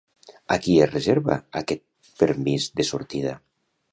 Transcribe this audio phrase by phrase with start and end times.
[0.53, 1.85] A qui es reserva aquest
[2.23, 3.37] permís de sortida?